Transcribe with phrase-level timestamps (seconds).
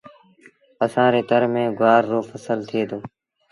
[0.83, 2.97] اسآݩ ري تر ميݩ گُوآر رو ڦسل ٿئي دو۔